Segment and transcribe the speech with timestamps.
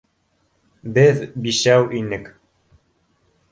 [0.95, 2.27] Беҙ бишәү инек.